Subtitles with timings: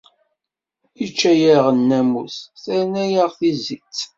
[0.99, 3.99] Yečča-yaɣ nnamus, terna-yaɣ tizit.